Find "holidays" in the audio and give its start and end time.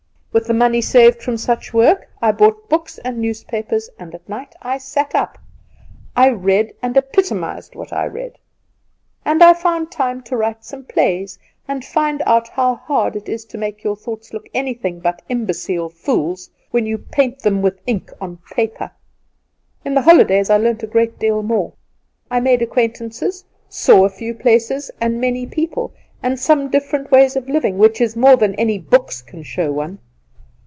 20.03-20.49